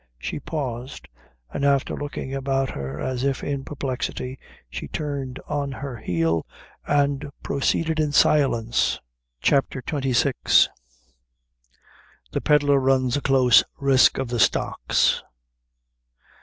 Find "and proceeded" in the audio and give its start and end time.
6.87-7.99